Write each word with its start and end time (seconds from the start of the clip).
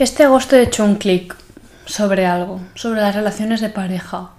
Este 0.00 0.24
agosto 0.24 0.56
he 0.56 0.62
hecho 0.62 0.82
un 0.82 0.94
clic 0.94 1.36
sobre 1.84 2.24
algo, 2.24 2.62
sobre 2.74 3.02
las 3.02 3.14
relaciones 3.14 3.60
de 3.60 3.68
pareja. 3.68 4.30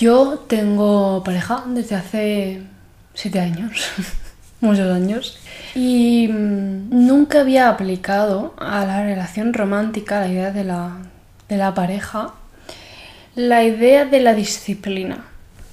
Yo 0.00 0.44
tengo 0.48 1.22
pareja 1.22 1.62
desde 1.68 1.94
hace 1.94 2.62
siete 3.14 3.38
años, 3.38 3.88
muchos 4.60 4.92
años, 4.92 5.38
y 5.76 6.26
mm, 6.26 7.06
nunca 7.06 7.42
había 7.42 7.68
aplicado 7.68 8.54
a 8.58 8.84
la 8.84 9.04
relación 9.04 9.54
romántica 9.54 10.18
la 10.18 10.26
idea 10.26 10.50
de 10.50 10.64
la, 10.64 10.96
de 11.48 11.56
la 11.56 11.72
pareja, 11.72 12.32
la 13.36 13.62
idea 13.62 14.06
de 14.06 14.18
la 14.18 14.34
disciplina. 14.34 15.24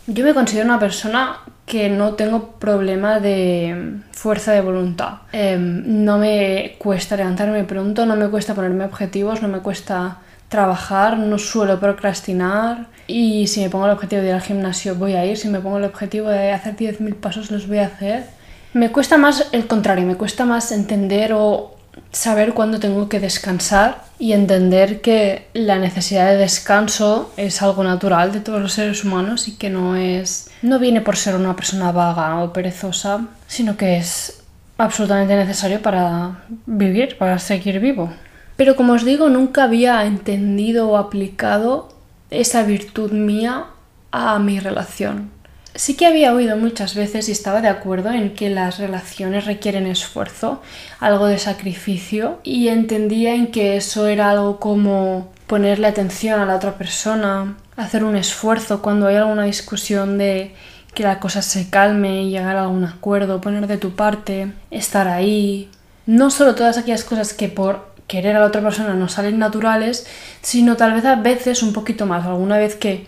Yo 0.06 0.26
me 0.26 0.36
considero 0.36 0.68
una 0.68 0.80
persona 0.80 1.40
que 1.66 1.90
no 1.90 2.14
tengo 2.14 2.52
problema 2.60 3.20
de 3.20 3.98
fuerza 4.24 4.54
de 4.54 4.62
voluntad. 4.62 5.16
Em, 5.34 5.84
no 6.06 6.18
me 6.18 6.78
cuesta 6.78 7.18
levantarme 7.18 7.66
pronto, 7.66 8.06
no 8.06 8.16
me 8.16 8.30
cuesta 8.30 8.56
ponerme 8.56 8.86
objetivos, 8.86 9.42
no 9.42 9.50
me 9.50 9.60
cuesta 9.60 10.20
trabajar, 10.48 11.18
no 11.18 11.38
suelo 11.38 11.78
procrastinar 11.78 12.88
y 13.06 13.48
si 13.48 13.60
me 13.60 13.70
pongo 13.70 13.86
el 13.86 13.92
objetivo 13.92 14.22
de 14.22 14.30
ir 14.30 14.34
al 14.34 14.42
gimnasio 14.42 14.96
voy 14.96 15.16
a 15.16 15.26
ir, 15.26 15.36
si 15.36 15.50
me 15.50 15.60
pongo 15.60 15.78
el 15.78 15.84
objetivo 15.84 16.30
de 16.30 16.54
hacer 16.54 16.78
10.000 16.78 17.16
pasos 17.16 17.52
los 17.52 17.68
voy 17.68 17.80
a 17.80 17.88
hacer. 17.88 18.24
Me 18.72 18.94
cuesta 18.94 19.18
más 19.18 19.50
el 19.52 19.68
contrario, 19.68 20.06
me 20.06 20.16
cuesta 20.16 20.46
más 20.46 20.72
entender 20.72 21.34
o 21.34 21.73
saber 22.12 22.54
cuándo 22.54 22.80
tengo 22.80 23.10
que 23.10 23.20
descansar 23.20 24.04
y 24.20 24.34
entender 24.34 25.02
que 25.02 25.48
la 25.54 25.78
necesidad 25.80 26.30
de 26.30 26.38
descanso 26.38 27.32
es 27.38 27.62
algo 27.62 27.84
natural 27.84 28.32
de 28.32 28.40
todos 28.40 28.62
los 28.62 28.74
seres 28.74 29.04
humanos 29.04 29.48
y 29.48 29.56
que 29.56 29.70
no 29.70 29.96
es 29.96 30.50
no 30.62 30.80
viene 30.80 31.02
por 31.02 31.18
ser 31.18 31.36
una 31.36 31.56
persona 31.56 31.92
vaga 31.92 32.42
o 32.42 32.54
perezosa, 32.54 33.28
sino 33.48 33.76
que 33.76 33.98
es 33.98 34.44
absolutamente 34.78 35.36
necesario 35.36 35.82
para 35.82 36.44
vivir, 36.66 37.18
para 37.18 37.38
seguir 37.40 37.80
vivo. 37.80 38.14
Pero 38.56 38.76
como 38.76 38.94
os 38.94 39.04
digo, 39.04 39.30
nunca 39.30 39.64
había 39.64 40.06
entendido 40.06 40.90
o 40.90 40.98
aplicado 40.98 41.94
esa 42.30 42.64
virtud 42.64 43.12
mía 43.12 43.66
a 44.12 44.40
mi 44.40 44.60
relación. 44.60 45.33
Sí 45.76 45.96
que 45.96 46.06
había 46.06 46.34
oído 46.34 46.56
muchas 46.56 46.94
veces 46.94 47.28
y 47.30 47.32
estaba 47.32 47.60
de 47.62 47.68
acuerdo 47.68 48.12
en 48.12 48.36
que 48.36 48.52
las 48.52 48.78
relaciones 48.78 49.46
requieren 49.46 49.88
esfuerzo, 49.88 50.62
algo 51.00 51.26
de 51.26 51.40
sacrificio, 51.40 52.40
y 52.44 52.68
entendía 52.68 53.34
en 53.34 53.48
que 53.48 53.76
eso 53.76 54.06
era 54.06 54.30
algo 54.30 54.60
como 54.60 55.32
ponerle 55.48 55.88
atención 55.88 56.40
a 56.40 56.46
la 56.46 56.56
otra 56.56 56.78
persona, 56.78 57.58
hacer 57.76 58.04
un 58.04 58.16
esfuerzo 58.16 58.84
cuando 58.84 59.08
hay 59.08 59.16
alguna 59.16 59.46
discusión 59.46 60.20
de 60.20 60.54
que 60.94 61.04
la 61.04 61.20
cosa 61.20 61.42
se 61.42 61.70
calme 61.72 62.24
y 62.24 62.30
llegar 62.30 62.56
a 62.56 62.64
algún 62.64 62.86
acuerdo, 62.86 63.42
poner 63.42 63.66
de 63.66 63.78
tu 63.78 63.96
parte, 63.96 64.52
estar 64.70 65.08
ahí. 65.08 65.72
No 66.06 66.30
solo 66.30 66.54
todas 66.54 66.78
aquellas 66.78 67.04
cosas 67.04 67.34
que 67.34 67.50
por 67.50 67.94
querer 68.06 68.36
a 68.36 68.40
la 68.42 68.46
otra 68.46 68.62
persona 68.62 68.94
no 68.94 69.10
salen 69.10 69.40
naturales, 69.40 70.06
sino 70.42 70.78
tal 70.78 70.94
vez 70.94 71.06
a 71.06 71.16
veces 71.16 71.64
un 71.64 71.74
poquito 71.74 72.06
más, 72.06 72.26
alguna 72.26 72.60
vez 72.60 72.76
que 72.76 73.08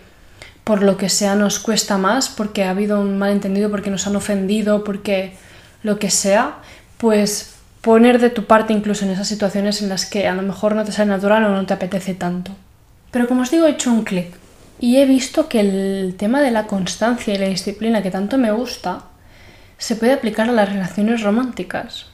por 0.66 0.82
lo 0.82 0.96
que 0.96 1.08
sea 1.08 1.36
nos 1.36 1.60
cuesta 1.60 1.96
más, 1.96 2.28
porque 2.28 2.64
ha 2.64 2.70
habido 2.70 3.00
un 3.00 3.18
malentendido, 3.18 3.70
porque 3.70 3.88
nos 3.88 4.08
han 4.08 4.16
ofendido, 4.16 4.82
porque 4.82 5.36
lo 5.84 6.00
que 6.00 6.10
sea, 6.10 6.56
pues 6.96 7.54
poner 7.82 8.18
de 8.18 8.30
tu 8.30 8.46
parte 8.46 8.72
incluso 8.72 9.04
en 9.04 9.12
esas 9.12 9.28
situaciones 9.28 9.80
en 9.80 9.88
las 9.88 10.06
que 10.06 10.26
a 10.26 10.34
lo 10.34 10.42
mejor 10.42 10.74
no 10.74 10.82
te 10.82 10.90
sale 10.90 11.10
natural 11.10 11.44
o 11.44 11.50
no 11.50 11.66
te 11.66 11.74
apetece 11.74 12.14
tanto. 12.14 12.50
Pero 13.12 13.28
como 13.28 13.42
os 13.42 13.52
digo, 13.52 13.64
he 13.66 13.70
hecho 13.70 13.92
un 13.92 14.02
clic 14.02 14.34
y 14.80 14.96
he 14.96 15.06
visto 15.06 15.48
que 15.48 15.60
el 15.60 16.16
tema 16.18 16.42
de 16.42 16.50
la 16.50 16.66
constancia 16.66 17.32
y 17.32 17.38
la 17.38 17.46
disciplina 17.46 18.02
que 18.02 18.10
tanto 18.10 18.36
me 18.36 18.50
gusta 18.50 19.02
se 19.78 19.94
puede 19.94 20.14
aplicar 20.14 20.48
a 20.48 20.52
las 20.52 20.68
relaciones 20.68 21.22
románticas. 21.22 22.06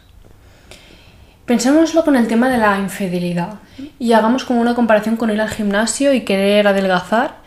Pensémoslo 1.47 2.05
con 2.05 2.17
el 2.17 2.29
tema 2.29 2.51
de 2.51 2.59
la 2.59 2.79
infidelidad 2.79 3.61
y 3.99 4.13
hagamos 4.13 4.45
como 4.45 4.61
una 4.61 4.75
comparación 4.75 5.17
con 5.17 5.31
ir 5.31 5.41
al 5.41 5.49
gimnasio 5.49 6.13
y 6.13 6.21
querer 6.21 6.69
adelgazar 6.69 7.41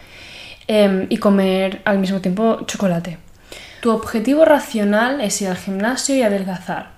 Em, 0.67 1.05
y 1.09 1.17
comer 1.17 1.81
al 1.85 1.99
mismo 1.99 2.21
tiempo 2.21 2.61
chocolate. 2.65 3.19
Tu 3.81 3.91
objetivo 3.91 4.45
racional 4.45 5.21
es 5.21 5.39
ir 5.43 5.47
al 5.49 5.57
gimnasio 5.57 6.15
y 6.15 6.23
adelgazar. 6.23 6.89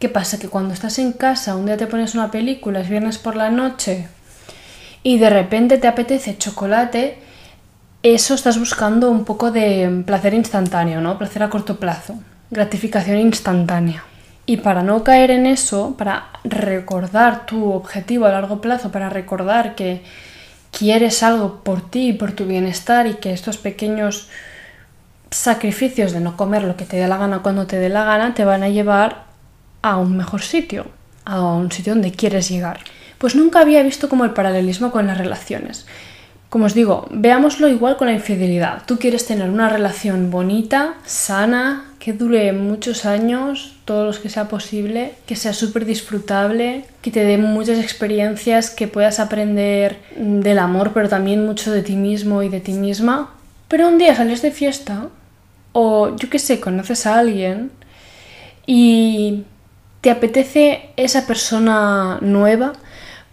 ¿Qué 0.00 0.08
pasa? 0.08 0.40
Que 0.40 0.48
cuando 0.48 0.74
estás 0.74 0.98
en 0.98 1.12
casa, 1.12 1.54
un 1.54 1.66
día 1.66 1.76
te 1.76 1.86
pones 1.86 2.16
una 2.16 2.32
película, 2.32 2.80
es 2.80 2.88
viernes 2.88 3.18
por 3.18 3.36
la 3.36 3.48
noche 3.50 4.08
y 5.04 5.18
de 5.18 5.30
repente 5.30 5.78
te 5.78 5.86
apetece 5.86 6.36
chocolate, 6.36 7.18
eso 8.02 8.34
estás 8.34 8.58
buscando 8.58 9.08
un 9.08 9.24
poco 9.24 9.52
de 9.52 10.02
placer 10.04 10.34
instantáneo, 10.34 11.00
¿no? 11.00 11.16
Placer 11.16 11.44
a 11.44 11.50
corto 11.50 11.78
plazo, 11.78 12.18
gratificación 12.50 13.18
instantánea. 13.18 14.02
Y 14.46 14.56
para 14.58 14.82
no 14.82 15.04
caer 15.04 15.30
en 15.30 15.46
eso, 15.46 15.94
para 15.96 16.30
recordar 16.42 17.46
tu 17.46 17.70
objetivo 17.70 18.26
a 18.26 18.32
largo 18.32 18.60
plazo, 18.60 18.90
para 18.90 19.10
recordar 19.10 19.76
que 19.76 20.02
quieres 20.76 21.22
algo 21.22 21.62
por 21.62 21.88
ti 21.90 22.08
y 22.08 22.12
por 22.12 22.32
tu 22.32 22.46
bienestar 22.46 23.06
y 23.06 23.14
que 23.14 23.32
estos 23.32 23.58
pequeños 23.58 24.28
sacrificios 25.30 26.12
de 26.12 26.20
no 26.20 26.36
comer 26.36 26.62
lo 26.64 26.76
que 26.76 26.84
te 26.84 26.96
dé 26.96 27.08
la 27.08 27.16
gana 27.16 27.40
cuando 27.40 27.66
te 27.66 27.76
dé 27.76 27.88
la 27.88 28.04
gana 28.04 28.34
te 28.34 28.44
van 28.44 28.62
a 28.62 28.68
llevar 28.68 29.24
a 29.82 29.96
un 29.96 30.16
mejor 30.16 30.42
sitio, 30.42 30.86
a 31.24 31.42
un 31.42 31.70
sitio 31.70 31.94
donde 31.94 32.12
quieres 32.12 32.48
llegar. 32.48 32.80
Pues 33.18 33.34
nunca 33.34 33.60
había 33.60 33.82
visto 33.82 34.08
como 34.08 34.24
el 34.24 34.30
paralelismo 34.30 34.90
con 34.90 35.06
las 35.06 35.18
relaciones. 35.18 35.86
Como 36.54 36.66
os 36.66 36.74
digo, 36.74 37.08
veámoslo 37.10 37.66
igual 37.66 37.96
con 37.96 38.06
la 38.06 38.12
infidelidad. 38.12 38.84
Tú 38.86 38.96
quieres 38.96 39.26
tener 39.26 39.50
una 39.50 39.68
relación 39.68 40.30
bonita, 40.30 40.94
sana, 41.04 41.86
que 41.98 42.12
dure 42.12 42.52
muchos 42.52 43.06
años, 43.06 43.74
todos 43.84 44.06
los 44.06 44.20
que 44.20 44.28
sea 44.28 44.46
posible, 44.46 45.14
que 45.26 45.34
sea 45.34 45.52
súper 45.52 45.84
disfrutable, 45.84 46.84
que 47.02 47.10
te 47.10 47.24
dé 47.24 47.38
muchas 47.38 47.80
experiencias, 47.80 48.70
que 48.70 48.86
puedas 48.86 49.18
aprender 49.18 49.98
del 50.14 50.60
amor, 50.60 50.92
pero 50.94 51.08
también 51.08 51.44
mucho 51.44 51.72
de 51.72 51.82
ti 51.82 51.96
mismo 51.96 52.44
y 52.44 52.48
de 52.48 52.60
ti 52.60 52.74
misma. 52.74 53.34
Pero 53.66 53.88
un 53.88 53.98
día 53.98 54.14
sales 54.14 54.40
de 54.40 54.52
fiesta 54.52 55.08
o 55.72 56.14
yo 56.14 56.30
qué 56.30 56.38
sé, 56.38 56.60
conoces 56.60 57.04
a 57.06 57.18
alguien 57.18 57.72
y 58.64 59.42
te 60.02 60.12
apetece 60.12 60.90
esa 60.96 61.26
persona 61.26 62.18
nueva 62.20 62.74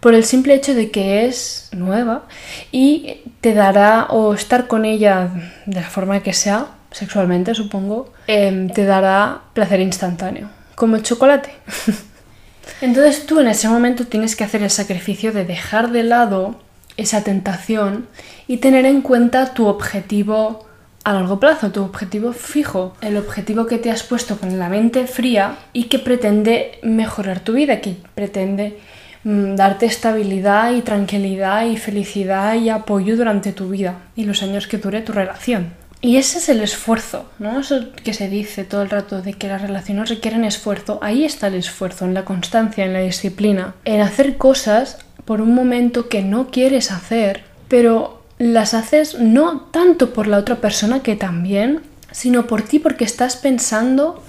por 0.02 0.16
el 0.16 0.24
simple 0.24 0.54
hecho 0.54 0.74
de 0.74 0.90
que 0.90 1.26
es 1.26 1.68
nueva 1.70 2.24
y 2.72 3.20
te 3.40 3.54
dará 3.54 4.06
o 4.10 4.34
estar 4.34 4.66
con 4.66 4.84
ella 4.84 5.30
de 5.64 5.80
la 5.80 5.88
forma 5.88 6.24
que 6.24 6.32
sea 6.32 6.72
sexualmente, 6.90 7.54
supongo, 7.54 8.12
em, 8.26 8.68
te 8.68 8.84
dará 8.84 9.42
placer 9.52 9.78
instantáneo, 9.78 10.50
como 10.74 10.96
el 10.96 11.04
chocolate. 11.04 11.52
Entonces 12.80 13.26
tú 13.26 13.38
en 13.38 13.46
ese 13.46 13.68
momento 13.68 14.04
tienes 14.04 14.34
que 14.34 14.42
hacer 14.42 14.64
el 14.64 14.70
sacrificio 14.70 15.30
de 15.30 15.44
dejar 15.44 15.92
de 15.92 16.02
lado 16.02 16.56
esa 16.96 17.22
tentación 17.22 18.08
y 18.48 18.56
tener 18.56 18.86
en 18.86 19.02
cuenta 19.02 19.54
tu 19.54 19.68
objetivo 19.68 20.66
a 21.04 21.12
largo 21.12 21.38
plazo, 21.38 21.70
tu 21.70 21.80
objetivo 21.84 22.32
fijo, 22.32 22.96
el 23.02 23.16
objetivo 23.16 23.66
que 23.66 23.78
te 23.78 23.92
has 23.92 24.02
puesto 24.02 24.36
con 24.36 24.58
la 24.58 24.68
mente 24.68 25.06
fría 25.06 25.58
y 25.72 25.84
que 25.84 26.00
pretende 26.00 26.80
mejorar 26.82 27.38
tu 27.38 27.52
vida, 27.52 27.80
que 27.80 27.96
pretende 28.16 28.80
darte 29.24 29.86
estabilidad 29.86 30.72
y 30.74 30.82
tranquilidad 30.82 31.66
y 31.66 31.76
felicidad 31.76 32.54
y 32.54 32.68
apoyo 32.68 33.16
durante 33.16 33.52
tu 33.52 33.68
vida 33.68 33.98
y 34.16 34.24
los 34.24 34.42
años 34.42 34.66
que 34.66 34.78
dure 34.78 35.00
tu 35.02 35.12
relación. 35.12 35.74
Y 36.00 36.16
ese 36.16 36.38
es 36.38 36.48
el 36.48 36.60
esfuerzo, 36.60 37.30
¿no? 37.38 37.60
Eso 37.60 37.92
que 38.02 38.12
se 38.12 38.28
dice 38.28 38.64
todo 38.64 38.82
el 38.82 38.90
rato 38.90 39.22
de 39.22 39.34
que 39.34 39.46
las 39.46 39.62
relaciones 39.62 40.08
requieren 40.08 40.44
esfuerzo. 40.44 40.98
Ahí 41.00 41.24
está 41.24 41.46
el 41.46 41.54
esfuerzo, 41.54 42.04
en 42.04 42.14
la 42.14 42.24
constancia, 42.24 42.84
en 42.84 42.92
la 42.92 42.98
disciplina, 42.98 43.76
en 43.84 44.00
hacer 44.00 44.36
cosas 44.36 44.98
por 45.24 45.40
un 45.40 45.54
momento 45.54 46.08
que 46.08 46.22
no 46.22 46.50
quieres 46.50 46.90
hacer, 46.90 47.44
pero 47.68 48.22
las 48.38 48.74
haces 48.74 49.20
no 49.20 49.60
tanto 49.70 50.12
por 50.12 50.26
la 50.26 50.38
otra 50.38 50.56
persona 50.56 51.04
que 51.04 51.14
también, 51.14 51.82
sino 52.10 52.48
por 52.48 52.62
ti 52.62 52.80
porque 52.80 53.04
estás 53.04 53.36
pensando 53.36 54.24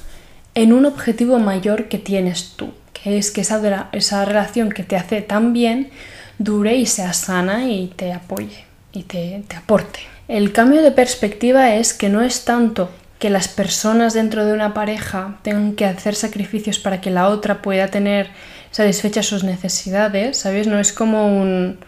en 0.53 0.73
un 0.73 0.85
objetivo 0.85 1.39
mayor 1.39 1.87
que 1.87 1.97
tienes 1.97 2.53
tú, 2.55 2.73
es 3.05 3.31
que 3.31 3.41
esa, 3.41 3.89
esa 3.91 4.25
relación 4.25 4.71
que 4.71 4.83
te 4.83 4.95
hace 4.95 5.21
tan 5.21 5.53
bien 5.53 5.89
dure 6.37 6.75
y 6.75 6.85
sea 6.85 7.13
sana 7.13 7.69
y 7.69 7.87
te 7.95 8.13
apoye 8.13 8.65
y 8.91 9.03
te, 9.03 9.43
te 9.47 9.55
aporte. 9.55 9.99
El 10.27 10.51
cambio 10.51 10.81
de 10.81 10.91
perspectiva 10.91 11.75
es 11.75 11.93
que 11.93 12.09
no 12.09 12.21
es 12.21 12.45
tanto 12.45 12.89
que 13.19 13.29
las 13.29 13.47
personas 13.47 14.13
dentro 14.13 14.45
de 14.45 14.53
una 14.53 14.73
pareja 14.73 15.37
tengan 15.43 15.75
que 15.75 15.85
hacer 15.85 16.15
sacrificios 16.15 16.79
para 16.79 16.99
que 16.99 17.09
la 17.09 17.29
otra 17.29 17.61
pueda 17.61 17.87
tener 17.87 18.29
satisfechas 18.71 19.27
sus 19.27 19.43
necesidades, 19.43 20.37
¿sabes? 20.37 20.67
No 20.67 20.79
es 20.79 20.91
como 20.91 21.27
un... 21.41 21.79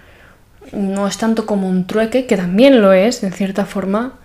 no 0.71 1.07
es 1.07 1.18
tanto 1.18 1.45
como 1.45 1.68
un 1.68 1.88
trueque, 1.88 2.25
que 2.25 2.38
también 2.38 2.81
lo 2.81 2.94
es, 2.94 3.21
de 3.21 3.31
cierta 3.31 3.65
forma. 3.65 4.19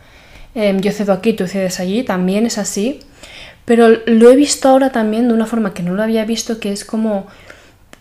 Em, 0.54 0.80
yo 0.80 0.92
cedo 0.92 1.12
aquí, 1.12 1.32
tú 1.32 1.46
cedes 1.46 1.80
allí, 1.80 2.02
también 2.04 2.46
es 2.46 2.58
así. 2.58 3.00
Pero 3.70 4.00
lo 4.04 4.28
he 4.28 4.34
visto 4.34 4.68
ahora 4.68 4.90
también 4.90 5.28
de 5.28 5.34
una 5.34 5.46
forma 5.46 5.72
que 5.72 5.84
no 5.84 5.94
lo 5.94 6.02
había 6.02 6.24
visto, 6.24 6.58
que 6.58 6.72
es 6.72 6.84
como 6.84 7.28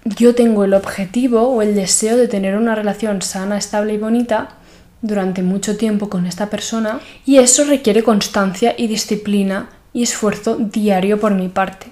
yo 0.04 0.34
tengo 0.34 0.64
el 0.64 0.74
objetivo 0.74 1.44
o 1.44 1.62
el 1.62 1.76
deseo 1.76 2.18
de 2.18 2.28
tener 2.28 2.58
una 2.58 2.74
relación 2.74 3.22
sana, 3.22 3.56
estable 3.56 3.94
y 3.94 4.00
bonita, 4.00 4.50
durante 5.04 5.44
mucho 5.44 5.78
tiempo 5.78 6.10
con 6.10 6.26
esta 6.26 6.50
persona 6.50 7.02
y 7.24 7.38
eso 7.38 7.66
requiere 7.66 8.02
constancia 8.02 8.74
y 8.76 8.88
disciplina 8.88 9.70
y 9.94 10.02
esfuerzo 10.02 10.56
diario 10.56 11.20
por 11.20 11.36
mi 11.36 11.50
parte. 11.50 11.86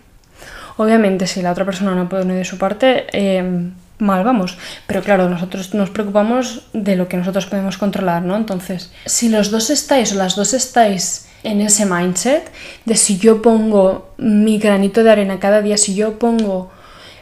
Obviamente 0.77 1.27
si 1.27 1.43
la 1.43 1.51
otra 1.51 1.65
persona 1.65 1.93
no 1.93 2.09
unir 2.19 2.35
de 2.35 2.45
su 2.45 2.57
parte, 2.57 3.05
em, 3.11 3.73
mal 3.99 4.23
vamos. 4.23 4.57
Pero 4.87 5.03
claro, 5.03 5.29
nosotros 5.29 5.75
nos 5.75 5.91
preocupamos 5.91 6.63
de 6.73 6.95
lo 6.95 7.07
que 7.07 7.17
nosotros 7.17 7.45
podemos 7.45 7.77
controlar, 7.77 8.23
¿no? 8.23 8.37
Entonces, 8.37 8.91
si 9.05 9.29
los 9.29 9.51
dos 9.51 9.69
estáis 9.69 10.13
o 10.13 10.15
las 10.15 10.35
dos 10.35 10.55
estáis 10.55 11.26
en 11.43 11.61
ese 11.61 11.85
mindset 11.85 12.51
de 12.85 12.95
si 12.95 13.17
yo 13.17 13.41
pongo 13.41 14.09
mi 14.17 14.57
granito 14.59 15.03
de 15.03 15.11
arena 15.11 15.39
cada 15.39 15.61
día, 15.61 15.77
si 15.77 15.95
yo 15.95 16.19
pongo 16.19 16.71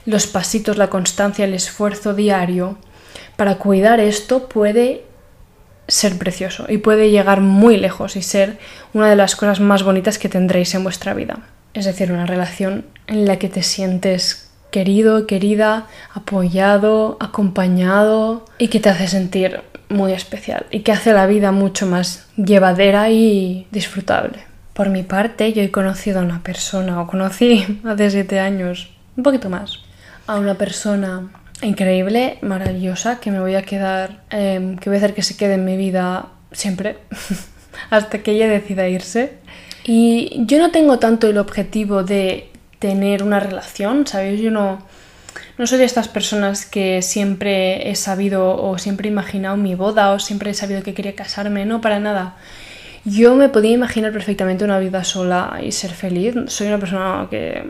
los 0.05 0.27
pasitos, 0.27 0.77
la 0.77 0.89
constancia, 0.89 1.45
el 1.45 1.53
esfuerzo 1.53 2.13
diario 2.13 2.77
para 3.35 3.57
cuidar 3.57 3.99
esto, 3.99 4.47
puede 4.47 5.03
ser 5.87 6.17
precioso 6.17 6.65
y 6.67 6.77
puede 6.77 7.11
llegar 7.11 7.41
muy 7.41 7.77
lejos 7.77 8.15
y 8.15 8.21
ser 8.21 8.57
una 8.93 9.09
de 9.09 9.15
las 9.15 9.35
cosas 9.35 9.59
más 9.59 9.83
bonitas 9.83 10.17
que 10.17 10.29
tendréis 10.29 10.73
en 10.73 10.83
vuestra 10.83 11.13
vida. 11.13 11.39
Es 11.73 11.85
decir, 11.85 12.11
una 12.11 12.25
relación 12.25 12.85
en 13.07 13.25
la 13.25 13.37
que 13.37 13.49
te 13.49 13.61
sientes 13.61 14.49
querido, 14.71 15.27
querida, 15.27 15.87
apoyado, 16.13 17.17
acompañado 17.19 18.45
y 18.57 18.69
que 18.69 18.79
te 18.79 18.89
hace 18.89 19.07
sentir 19.07 19.61
muy 19.89 20.13
especial 20.13 20.65
y 20.71 20.79
que 20.79 20.91
hace 20.91 21.13
la 21.13 21.27
vida 21.27 21.51
mucho 21.51 21.85
más 21.85 22.27
llevadera 22.35 23.09
y 23.09 23.67
disfrutable. 23.71 24.39
Por 24.73 24.89
mi 24.89 25.03
parte, 25.03 25.53
yo 25.53 25.61
he 25.61 25.71
conocido 25.71 26.19
a 26.19 26.23
una 26.23 26.43
persona, 26.43 27.01
o 27.01 27.07
conocí 27.07 27.79
hace 27.85 28.11
siete 28.11 28.39
años, 28.39 28.89
un 29.15 29.23
poquito 29.23 29.49
más, 29.49 29.79
a 30.27 30.37
una 30.37 30.55
persona 30.55 31.29
increíble, 31.61 32.37
maravillosa, 32.41 33.19
que 33.19 33.31
me 33.31 33.39
voy 33.39 33.55
a 33.55 33.61
quedar, 33.61 34.23
em, 34.29 34.77
que 34.77 34.89
voy 34.89 34.97
a 34.97 34.99
hacer 34.99 35.13
que 35.13 35.21
se 35.21 35.37
quede 35.37 35.53
en 35.53 35.65
mi 35.65 35.77
vida 35.77 36.27
siempre, 36.51 36.97
hasta 37.89 38.19
que 38.19 38.31
ella 38.31 38.49
decida 38.49 38.89
irse. 38.89 39.37
Y 39.85 40.43
yo 40.45 40.57
no 40.59 40.71
tengo 40.71 40.99
tanto 40.99 41.27
el 41.27 41.37
objetivo 41.37 42.03
de 42.03 42.49
tener 42.79 43.23
una 43.23 43.39
relación, 43.39 44.05
¿sabéis? 44.07 44.41
Yo 44.41 44.51
no, 44.51 44.79
no 45.57 45.67
soy 45.67 45.77
de 45.77 45.85
estas 45.85 46.07
personas 46.07 46.65
que 46.65 47.01
siempre 47.01 47.89
he 47.89 47.95
sabido 47.95 48.61
o 48.61 48.77
siempre 48.77 49.07
he 49.07 49.11
imaginado 49.11 49.55
mi 49.57 49.75
boda 49.75 50.11
o 50.11 50.19
siempre 50.19 50.51
he 50.51 50.53
sabido 50.53 50.83
que 50.83 50.93
quería 50.93 51.15
casarme, 51.15 51.65
no, 51.65 51.81
para 51.81 51.99
nada. 51.99 52.35
Yo 53.05 53.35
me 53.35 53.49
podía 53.49 53.71
imaginar 53.71 54.11
perfectamente 54.11 54.65
una 54.65 54.79
vida 54.79 55.03
sola 55.03 55.59
y 55.63 55.71
ser 55.71 55.91
feliz. 55.91 56.35
Soy 56.47 56.67
una 56.67 56.79
persona 56.79 57.27
que 57.29 57.63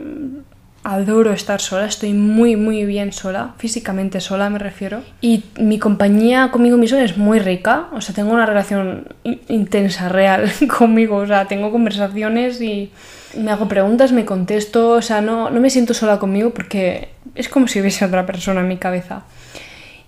adoro 0.85 1.33
estar 1.33 1.59
sola, 1.59 1.87
estoy 1.87 2.13
muy 2.13 2.55
muy 2.55 2.85
bien 2.85 3.11
sola, 3.11 3.55
físicamente 3.57 4.21
sola 4.21 4.49
me 4.51 4.59
refiero. 4.59 5.01
Y 5.19 5.43
mi 5.59 5.79
compañía 5.79 6.51
conmigo 6.51 6.77
mismo 6.77 6.99
es 6.99 7.17
muy 7.17 7.39
rica, 7.39 7.87
o 7.91 8.01
sea, 8.01 8.13
tengo 8.13 8.31
una 8.31 8.45
relación 8.45 9.07
intensa, 9.47 10.09
real 10.09 10.49
conmigo, 10.77 11.17
o 11.17 11.27
sea, 11.27 11.47
tengo 11.47 11.71
conversaciones 11.71 12.61
y 12.61 12.91
me 13.35 13.51
hago 13.51 13.67
preguntas, 13.67 14.11
me 14.11 14.25
contesto, 14.25 14.91
o 14.91 15.01
sea, 15.01 15.21
no, 15.21 15.49
no 15.49 15.59
me 15.59 15.71
siento 15.71 15.95
sola 15.95 16.19
conmigo 16.19 16.51
porque 16.51 17.09
es 17.35 17.49
como 17.49 17.67
si 17.67 17.81
hubiese 17.81 18.05
otra 18.05 18.25
persona 18.25 18.61
en 18.61 18.67
mi 18.67 18.77
cabeza. 18.77 19.23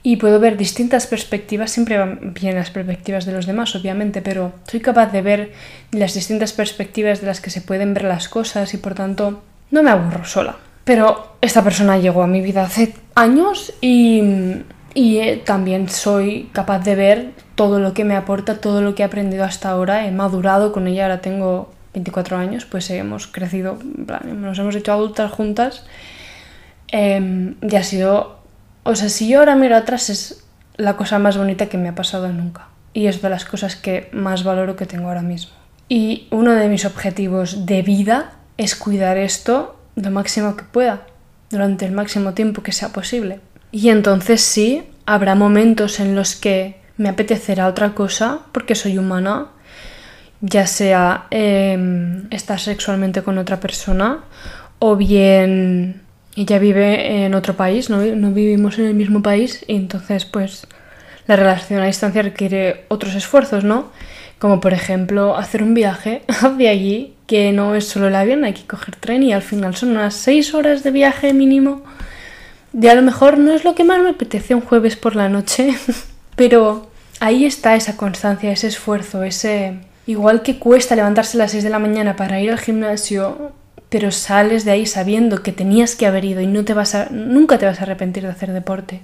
Y 0.03 0.15
puedo 0.15 0.39
ver 0.39 0.56
distintas 0.56 1.06
perspectivas, 1.06 1.71
siempre 1.71 1.97
van 1.97 2.33
bien 2.33 2.56
las 2.56 2.71
perspectivas 2.71 3.25
de 3.25 3.33
los 3.33 3.45
demás, 3.45 3.75
obviamente, 3.75 4.21
pero 4.21 4.53
soy 4.65 4.79
capaz 4.79 5.12
de 5.12 5.21
ver 5.21 5.51
las 5.91 6.13
distintas 6.13 6.53
perspectivas 6.53 7.19
de 7.19 7.27
las 7.27 7.41
que 7.41 7.50
se 7.50 7.62
pueden 7.62 7.94
ver 7.94 8.06
las 8.06 8.29
cosas 8.29 8.74
y 8.74 8.77
por 8.77 8.94
tanto 8.94 9.41
no 9.69 9.83
me 9.83 9.89
aburro 9.89 10.24
sola. 10.24 10.56
Pero 10.85 11.35
esta 11.41 11.62
persona 11.63 11.97
llegó 11.97 12.24
a 12.24 12.27
mi 12.27 12.39
vida 12.39 12.63
hace 12.63 12.94
años 13.15 13.74
y, 13.81 14.21
eh, 14.95 15.41
también 15.44 15.89
soy 15.89 16.50
capaz 16.53 16.79
de 16.79 16.95
ver 16.95 17.31
todo 17.56 17.79
lo 17.79 17.94
que 17.94 18.06
me 18.06 18.15
aporta, 18.15 18.62
todo 18.62 18.81
lo 18.81 18.95
que 18.95 19.03
he 19.03 19.06
aprendido 19.06 19.44
hasta 19.44 19.69
ahora. 19.69 20.07
He 20.07 20.12
madurado 20.12 20.71
con 20.71 20.88
ella, 20.88 21.03
ahora 21.03 21.19
tengo 21.19 21.74
24 21.94 22.38
años, 22.38 22.63
pues 22.65 22.89
hemos 22.91 23.27
crecido, 23.27 23.77
nos 24.24 24.57
hemos 24.57 24.75
hecho 24.75 24.94
adultas 24.94 25.29
juntas. 25.31 25.83
Em, 26.89 27.56
y 27.62 27.75
ha 27.75 27.84
sido, 27.84 28.39
o 28.84 28.95
sea, 28.95 29.10
si 29.10 29.28
yo 29.28 29.39
ahora 29.39 29.56
miro 29.56 29.75
atrás 29.75 30.10
es 30.10 30.44
la 30.78 30.95
cosa 30.95 31.19
más 31.19 31.38
bonita 31.38 31.68
que 31.68 31.78
me 31.78 31.89
ha 31.89 31.95
pasado 31.95 32.31
nunca. 32.31 32.68
Y 32.94 33.07
es 33.07 33.22
de 33.22 33.30
las 33.30 33.45
cosas 33.45 33.75
que 33.75 34.10
más 34.12 34.44
valoro 34.44 34.75
que 34.75 34.86
tengo 34.86 35.07
ahora 35.07 35.22
mismo. 35.22 35.51
Y 35.89 36.28
uno 36.31 36.54
de 36.54 36.68
mis 36.68 36.86
objetivos 36.86 37.66
de 37.66 37.81
vida 37.81 38.31
es 38.57 38.75
cuidar 38.75 39.18
esto 39.18 39.78
lo 39.95 40.12
máximo 40.12 40.56
que 40.56 40.63
pueda, 40.63 41.01
durante 41.50 41.86
el 41.86 41.92
máximo 41.92 42.34
tiempo 42.34 42.62
que 42.62 42.72
sea 42.72 42.89
posible. 42.89 43.39
Y 43.72 43.89
entonces 43.89 44.42
sí, 44.42 44.84
habrá 45.06 45.36
momentos 45.36 46.00
en 46.00 46.16
los 46.16 46.36
que 46.36 46.80
me 46.98 47.10
apetecerá 47.10 47.68
otra 47.68 47.94
cosa, 47.94 48.39
porque 48.51 48.75
soy 48.75 48.98
humana, 48.98 49.48
ya 50.42 50.68
sea 50.68 51.25
em, 51.31 52.28
estar 52.31 52.60
sexualmente 52.60 53.24
con 53.24 53.38
otra 53.38 53.60
persona, 53.60 54.19
o 54.80 54.95
bien 54.95 56.01
ella 56.42 56.60
vive 56.60 57.25
en 57.25 57.34
otro 57.34 57.56
país, 57.56 57.89
no, 57.89 57.98
no 58.04 58.31
vivimos 58.31 58.78
en 58.80 58.86
el 58.86 58.94
mismo 58.94 59.22
país, 59.22 59.63
y 59.68 59.75
entonces 59.75 60.25
pues 60.25 60.68
la 61.28 61.36
relación 61.36 61.81
a 61.81 61.86
distancia 61.86 62.22
requiere 62.22 62.86
otros 62.88 63.16
esfuerzos, 63.16 63.63
¿no? 63.63 63.92
Como 64.39 64.60
por 64.60 64.74
ejemplo 64.74 65.36
hacer 65.36 65.63
un 65.63 65.74
viaje 65.74 66.22
hacia 66.28 66.69
allí 66.69 67.13
que 67.28 67.51
no 67.51 67.75
es 67.75 67.88
solo 67.88 68.07
el 68.07 68.16
avión, 68.16 68.45
hay 68.45 68.54
que 68.54 68.66
coger 68.66 68.95
tren 68.95 69.22
y 69.22 69.34
al 69.34 69.42
final 69.42 69.75
son 69.75 69.92
unas 69.92 70.16
6 70.16 70.54
horas 70.54 70.84
de 70.84 70.92
viaje 70.92 71.34
mínimo. 71.34 71.84
Y 72.80 72.88
a 72.88 72.95
lo 72.95 73.01
mejor 73.01 73.38
no 73.38 73.54
es 73.54 73.66
lo 73.66 73.75
que 73.75 73.84
más 73.84 74.01
me 74.01 74.12
apetece 74.12 74.56
un 74.56 74.62
jueves 74.62 74.95
por 74.95 75.16
la 75.16 75.28
noche, 75.30 75.75
pero 76.36 76.89
ahí 77.19 77.45
está 77.45 77.75
esa 77.75 77.98
constancia, 77.98 78.51
ese 78.51 78.68
esfuerzo, 78.68 79.24
ese... 79.24 79.80
Igual 80.06 80.42
que 80.42 80.57
cuesta 80.57 80.95
levantarse 80.95 81.36
a 81.36 81.39
las 81.39 81.51
6 81.51 81.66
de 81.66 81.69
la 81.69 81.80
mañana 81.80 82.16
para 82.16 82.39
ir 82.39 82.50
al 82.50 82.60
gimnasio, 82.60 83.51
pero 83.89 84.12
sales 84.12 84.66
de 84.66 84.72
ahí 84.72 84.86
sabiendo 84.86 85.44
que 85.44 85.51
tenías 85.51 85.95
que 85.95 86.06
haber 86.06 86.25
ido 86.25 86.42
y 86.42 86.48
no 86.48 86.66
te 86.66 86.74
vas 86.74 86.95
a, 86.95 87.07
nunca 87.10 87.57
te 87.57 87.66
vas 87.66 87.80
a 87.80 87.84
arrepentir 87.84 88.24
de 88.24 88.30
hacer 88.30 88.51
deporte. 88.51 89.01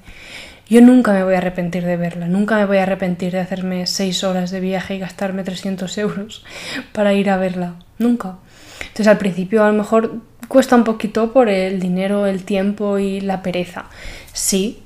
Yo 0.69 0.81
nunca 0.81 1.11
me 1.13 1.23
voy 1.23 1.35
a 1.35 1.39
arrepentir 1.39 1.85
de 1.85 1.97
verla, 1.97 2.27
nunca 2.27 2.55
me 2.55 2.65
voy 2.65 2.77
a 2.77 2.83
arrepentir 2.83 3.33
de 3.33 3.39
hacerme 3.39 3.85
6 3.85 4.23
horas 4.23 4.49
de 4.51 4.59
viaje 4.59 4.95
y 4.95 4.99
gastarme 4.99 5.43
300 5.43 5.97
euros 5.97 6.45
para 6.93 7.13
ir 7.13 7.29
a 7.29 7.37
verla 7.37 7.75
nunca. 7.99 8.37
Entonces 8.79 9.07
al 9.07 9.17
principio 9.17 9.63
a 9.63 9.67
lo 9.67 9.73
mejor 9.73 10.21
cuesta 10.47 10.75
un 10.75 10.83
poquito 10.83 11.31
por 11.31 11.49
el 11.49 11.79
dinero, 11.79 12.25
el 12.25 12.43
tiempo 12.43 12.99
y 12.99 13.21
la 13.21 13.41
pereza. 13.41 13.85
Sí, 14.33 14.83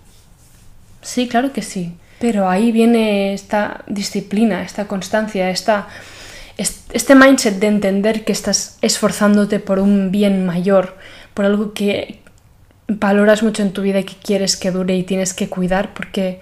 sí, 1.02 1.28
claro 1.28 1.54
que 1.54 1.62
sí. 1.62 1.96
Pero 2.20 2.50
ahí 2.50 2.72
viene 2.72 3.34
esta 3.34 3.84
disciplina, 3.88 4.64
esta 4.64 4.88
constancia, 4.88 5.50
esta, 5.50 5.88
este 6.58 7.16
mindset 7.16 7.60
de 7.60 7.68
entender 7.68 8.24
que 8.24 8.32
estás 8.32 8.78
esforzándote 8.82 9.60
por 9.60 9.80
un 9.80 10.12
bien 10.12 10.46
mayor, 10.46 10.98
por 11.34 11.46
algo 11.46 11.74
que 11.74 12.20
valoras 12.88 13.44
mucho 13.44 13.62
en 13.62 13.74
tu 13.74 13.82
vida 13.82 14.00
y 14.00 14.04
que 14.04 14.16
quieres 14.16 14.58
que 14.58 14.72
dure 14.72 14.96
y 14.96 15.04
tienes 15.04 15.34
que 15.34 15.50
cuidar, 15.50 15.94
porque 15.94 16.40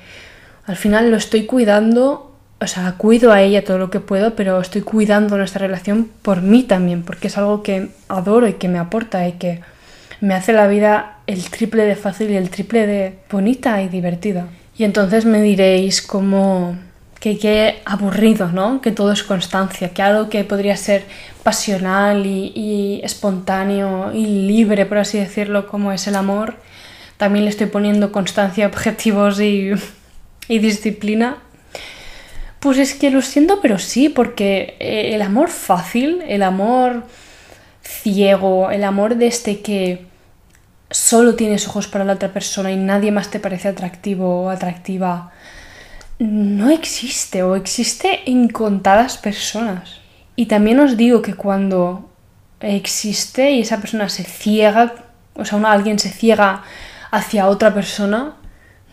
al 0.66 0.78
final 0.78 1.12
lo 1.12 1.18
estoy 1.18 1.46
cuidando 1.46 2.36
o 2.62 2.68
sea, 2.68 2.94
cuido 2.94 3.32
a 3.32 3.42
ella 3.42 3.64
todo 3.64 3.78
lo 3.78 3.90
que 3.90 4.00
puedo, 4.00 4.36
pero 4.36 4.60
estoy 4.62 4.82
cuidando 4.82 5.38
nuestra 5.38 5.60
relación 5.60 6.10
por 6.22 6.42
mí 6.42 6.64
también, 6.64 7.04
porque 7.04 7.28
es 7.28 7.38
algo 7.38 7.64
que 7.64 7.90
adoro 8.08 8.48
y 8.48 8.54
que 8.54 8.70
me 8.70 8.80
aporta 8.80 9.28
y 9.28 9.34
que 9.34 9.62
me 10.22 10.34
hace 10.34 10.54
la 10.54 10.68
vida 10.68 11.18
el 11.28 11.44
triple 11.50 11.84
de 11.84 11.96
fácil 11.96 12.32
y 12.32 12.38
el 12.38 12.50
triple 12.50 12.88
de 12.88 13.20
bonita 13.30 13.82
y 13.82 13.90
divertida. 13.90 14.48
Y 14.78 14.84
entonces 14.84 15.26
me 15.26 15.42
diréis 15.42 16.02
como 16.02 16.78
que 17.26 17.40
qué 17.40 17.82
aburrido, 17.86 18.50
¿no? 18.50 18.82
Que 18.82 18.92
todo 18.92 19.12
es 19.12 19.24
constancia, 19.24 19.90
que 19.96 20.04
algo 20.04 20.30
que 20.30 20.44
podría 20.44 20.78
ser 20.78 21.06
pasional 21.42 22.24
y, 22.28 23.02
espontáneo 23.04 24.14
y 24.14 24.28
libre, 24.46 24.86
por 24.86 25.00
así 25.00 25.18
decirlo, 25.18 25.68
como 25.68 25.92
es 25.92 26.06
el 26.06 26.18
amor, 26.18 26.54
también 27.18 27.46
le 27.46 27.50
estoy 27.50 27.66
poniendo 27.66 28.12
constancia, 28.12 28.68
objetivos 28.74 29.42
y, 29.42 29.72
y 30.48 30.60
disciplina 30.60 31.38
pues 32.60 32.78
es 32.78 32.94
que 32.94 33.10
lo 33.10 33.22
siento, 33.22 33.60
pero 33.60 33.80
sí, 33.80 34.10
porque 34.10 34.76
eh, 34.80 35.12
el 35.14 35.22
amor 35.24 35.50
fácil, 35.50 36.24
el 36.28 36.44
amor 36.44 37.04
ciego, 37.84 38.70
el 38.70 38.84
amor 38.84 39.16
de 39.16 39.28
este 39.28 39.62
que 39.62 40.06
solo 40.92 41.36
tienes 41.36 41.68
ojos 41.68 41.88
para 41.88 42.06
la 42.06 42.14
otra 42.14 42.34
persona 42.34 42.72
y 42.72 42.76
nadie 42.76 43.12
más 43.12 43.30
te 43.30 43.40
parece 43.40 43.68
atractivo 43.68 44.44
o 44.44 44.50
atractiva, 44.50 45.32
no 46.20 46.70
existe 46.70 47.44
o 47.44 47.56
existe 47.56 48.30
en 48.30 48.48
contadas 48.48 49.18
personas. 49.18 50.00
Y 50.36 50.48
también 50.48 50.80
os 50.80 50.98
digo 50.98 51.22
que 51.22 51.34
cuando 51.34 52.10
existe 52.60 53.52
y 53.52 53.62
esa 53.62 53.80
persona 53.80 54.10
se 54.10 54.24
ciega, 54.24 54.94
o 55.36 55.46
sea, 55.46 55.60
alguien 55.72 56.00
se 56.00 56.10
ciega 56.10 56.64
hacia 57.12 57.48
otra 57.48 57.74
persona, 57.74 58.36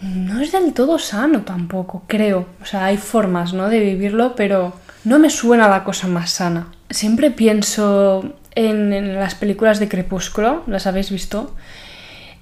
no 0.01 0.41
es 0.41 0.53
del 0.53 0.73
todo 0.73 0.99
sano 0.99 1.43
tampoco, 1.43 2.03
creo. 2.07 2.47
O 2.61 2.67
sea, 2.67 2.87
hay 2.87 2.97
formas, 2.97 3.53
¿no? 3.53 3.69
De 3.69 3.81
vivirlo, 3.81 4.35
pero 4.35 4.75
no 5.05 5.19
me 5.19 5.31
suena 5.31 5.69
la 5.69 5.85
cosa 5.85 6.09
más 6.09 6.31
sana. 6.31 6.69
Siempre 6.91 7.31
pienso 7.31 8.35
en, 8.55 9.15
las 9.15 9.35
películas 9.35 9.79
de 9.79 9.89
Crepúsculo, 9.89 10.63
¿las 10.67 10.87
habéis 10.87 11.11
visto? 11.11 11.55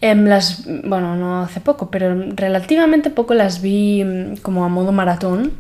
En 0.01 0.29
las, 0.29 0.65
bueno, 0.85 1.17
no 1.17 1.43
hace 1.43 1.61
poco, 1.61 1.91
pero 1.91 2.15
relativamente 2.35 3.11
poco 3.11 3.35
las 3.35 3.61
vi 3.61 4.03
mm, 4.05 4.37
como 4.37 4.65
a 4.65 4.69
modo 4.69 4.93
maratón. 4.93 5.53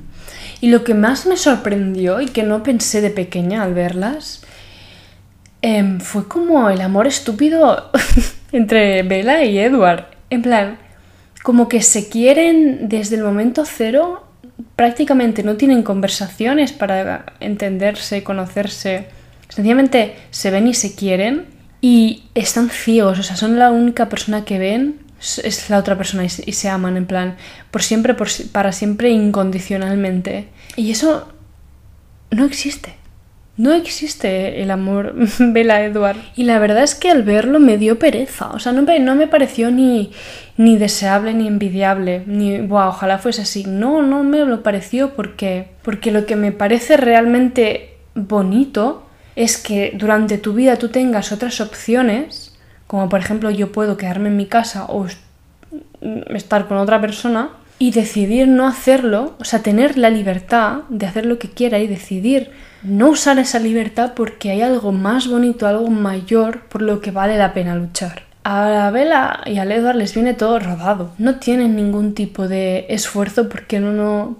Y 0.61 0.70
lo 0.70 0.85
que 0.85 0.94
más 0.94 1.26
me 1.26 1.37
sorprendió 1.37 2.20
y 2.20 2.26
que 2.26 2.42
no 2.42 2.62
pensé 2.62 3.00
de 3.00 3.11
pequeña 3.11 3.62
al 3.62 3.75
verlas 3.75 4.42
em, 5.62 6.00
fue 6.00 6.28
como 6.28 6.70
el 6.70 6.80
amor 6.80 7.06
estúpido 7.06 7.90
entre 8.52 9.02
Bella 9.02 9.44
y 9.44 9.59
Edward. 9.59 10.06
En 10.30 10.42
plan, 10.42 10.78
como 11.42 11.68
que 11.68 11.82
se 11.82 12.09
quieren 12.09 12.88
desde 12.88 13.16
el 13.16 13.25
momento 13.25 13.64
cero, 13.66 14.26
prácticamente 14.76 15.42
no 15.42 15.56
tienen 15.56 15.82
conversaciones 15.82 16.73
para 16.73 17.26
entenderse, 17.40 18.23
conocerse, 18.23 19.06
sencillamente 19.49 20.16
se 20.30 20.50
ven 20.50 20.68
y 20.68 20.75
se 20.75 20.94
quieren 20.94 21.60
y 21.80 22.25
están 22.34 22.70
ciegos, 22.70 23.18
o 23.18 23.22
sea, 23.22 23.37
son 23.37 23.58
la 23.58 23.70
única 23.70 24.08
persona 24.08 24.44
que 24.44 24.58
ven 24.58 25.10
es 25.20 25.68
la 25.68 25.78
otra 25.78 25.96
persona 25.96 26.25
y 26.25 26.28
se, 26.28 26.68
aman 26.68 26.96
en 26.96 27.06
plan 27.06 27.37
por 27.70 27.82
siempre, 27.82 28.14
por, 28.14 28.28
para 28.52 28.72
siempre, 28.72 29.10
incondicionalmente. 29.10 30.49
Y 30.76 30.90
eso 30.90 31.28
no 32.30 32.44
existe. 32.46 32.94
No 33.56 33.75
existe 33.75 34.62
el 34.62 34.70
amor 34.70 35.14
Bella 35.38 35.84
Edward. 35.84 36.16
Y 36.37 36.44
la 36.44 36.58
verdad 36.58 36.82
es 36.82 36.94
que 36.94 37.10
al 37.10 37.22
verlo 37.22 37.60
me 37.60 37.76
dio 37.76 37.99
pereza. 37.99 38.50
O 38.52 38.58
sea, 38.58 38.72
no 38.72 38.82
me, 38.82 38.99
no 38.99 39.14
me 39.14 39.26
pareció 39.26 39.70
ni, 39.70 40.12
ni 40.56 40.78
deseable 40.78 41.34
ni 41.34 41.46
envidiable. 41.46 42.22
Ni, 42.26 42.58
wow, 42.60 42.88
ojalá 42.88 43.18
fuese 43.18 43.42
así. 43.42 43.64
No, 43.64 44.00
no 44.00 44.25
me 44.25 44.38
lo 44.38 44.62
pareció 44.62 45.14
porque, 45.14 45.68
porque 45.82 46.12
lo 46.12 46.25
que 46.25 46.37
me 46.37 46.52
parece 46.52 46.96
realmente 46.96 47.99
bonito 48.14 49.06
es 49.37 49.58
que 49.58 49.92
durante 49.94 50.38
tu 50.38 50.52
vida 50.52 50.76
tú 50.76 50.88
tengas 50.88 51.32
otras 51.32 51.60
opciones, 51.60 52.56
como 52.87 53.08
por 53.08 53.20
ejemplo 53.20 53.50
yo 53.50 53.72
puedo 53.72 53.96
quedarme 53.96 54.28
en 54.28 54.37
mi 54.37 54.46
casa 54.46 54.87
o 54.87 55.06
estar 56.34 56.66
con 56.66 56.78
otra 56.78 57.00
persona 57.00 57.50
y 57.78 57.92
decidir 57.92 58.46
no 58.46 58.66
hacerlo, 58.66 59.34
o 59.40 59.44
sea, 59.44 59.62
tener 59.62 59.96
la 59.96 60.10
libertad 60.10 60.82
de 60.90 61.06
hacer 61.06 61.25
lo 61.25 61.38
que 61.38 61.49
quiera 61.49 61.78
y 61.78 61.87
decidir 61.87 62.50
no 62.82 63.08
usar 63.08 63.38
esa 63.38 63.58
libertad 63.58 64.12
porque 64.14 64.50
hay 64.50 64.60
algo 64.60 64.92
más 64.92 65.28
bonito, 65.28 65.66
algo 65.66 65.88
mayor 65.88 66.62
por 66.68 66.82
lo 66.82 67.00
que 67.00 67.10
vale 67.10 67.38
la 67.38 67.54
pena 67.54 67.75
luchar. 67.75 68.25
A 68.44 68.68
la 68.68 69.40
y 69.46 69.58
a 69.58 69.64
Edward 69.64 69.96
les 69.96 70.14
viene 70.14 70.34
todo 70.34 70.58
rodado. 70.58 71.12
No 71.18 71.37
tienen 71.37 71.76
ningún 71.76 72.14
tipo 72.14 72.49
de 72.49 72.87
esfuerzo 72.88 73.49
porque 73.49 73.80
no... 73.80 74.37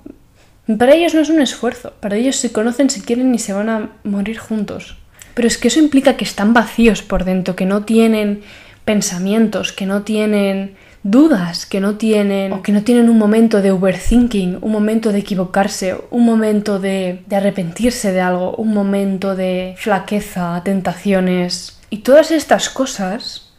Para 0.79 0.95
ellos 0.95 1.15
no 1.15 1.21
es 1.21 1.31
un 1.31 1.41
esfuerzo. 1.41 1.93
Para 2.00 2.17
ellos 2.17 2.37
se 2.37 2.53
conocen, 2.53 2.91
se 2.91 3.03
quieren 3.03 3.35
y 3.35 3.39
se 3.39 3.53
van 3.53 3.69
a 3.69 3.91
morir 4.05 4.39
juntos. 4.39 4.97
Pero 5.35 5.49
es 5.49 5.59
que 5.59 5.69
eso 5.69 5.79
implica 5.79 6.17
que 6.17 6.25
están 6.25 6.53
vacíos 6.53 7.03
por 7.03 7.25
dentro, 7.25 7.57
que 7.57 7.67
no 7.67 7.85
tienen 7.85 8.43
pensamientos, 8.85 9.73
que 9.73 9.87
no 9.87 10.03
tienen 10.03 10.75
dudas 11.03 11.65
que 11.65 11.81
no 11.81 11.97
tienen 11.97 12.53
o 12.53 12.62
que 12.62 12.73
no 12.73 12.83
tienen 12.83 13.09
un 13.09 13.19
momento 13.19 13.62
de 13.62 13.71
overthinking, 13.71 14.59
un 14.61 14.73
momento 14.73 15.12
de 15.12 15.21
equivocarse, 15.21 15.97
un 16.11 16.25
momento 16.25 16.79
de, 16.79 17.23
de 17.27 17.37
arrepentirse 17.37 18.12
de 18.12 18.21
algo, 18.21 18.55
un 18.57 18.75
momento 18.75 19.35
de 19.35 19.75
flaqueza, 19.79 20.61
tentaciones. 20.65 21.79
Y 21.89 21.99
todas 21.99 22.31
estas 22.31 22.69
cosas 22.69 23.53